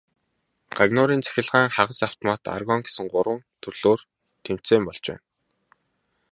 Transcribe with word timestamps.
Гагнуурын 0.77 1.21
цахилгаан, 1.25 1.69
хагас 1.75 1.99
автомат, 2.09 2.41
аргон 2.55 2.79
гэсэн 2.85 3.05
гурван 3.13 3.39
төрлөөр 3.61 3.99
тэмцээн 4.45 4.81
болж 4.87 5.05
байна. 5.09 5.23